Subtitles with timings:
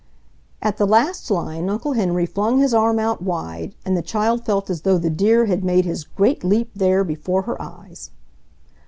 [0.63, 4.67] At the last line Uncle Henry flung his arm out wide, and the child felt
[4.67, 8.09] as though the deer had made his great leap there, before her eyes.